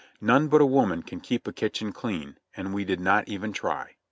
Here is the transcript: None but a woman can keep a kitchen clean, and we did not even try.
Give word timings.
None 0.19 0.47
but 0.47 0.61
a 0.61 0.65
woman 0.65 1.03
can 1.03 1.19
keep 1.19 1.45
a 1.47 1.53
kitchen 1.53 1.91
clean, 1.93 2.39
and 2.57 2.73
we 2.73 2.83
did 2.85 2.99
not 2.99 3.27
even 3.27 3.53
try. 3.53 3.97